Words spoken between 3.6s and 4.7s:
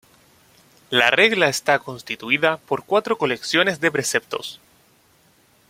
de preceptos.